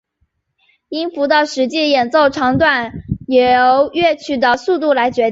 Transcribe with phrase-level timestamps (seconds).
[0.89, 2.91] 音符的实际演奏长短
[3.27, 5.29] 由乐曲的速度来决定。